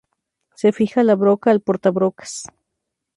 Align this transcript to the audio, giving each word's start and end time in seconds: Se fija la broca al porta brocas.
Se 0.55 0.71
fija 0.71 1.03
la 1.03 1.13
broca 1.13 1.51
al 1.51 1.61
porta 1.61 1.91
brocas. 1.91 2.47